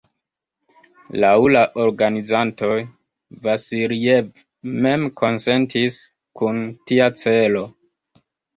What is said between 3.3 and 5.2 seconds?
Vasiljev mem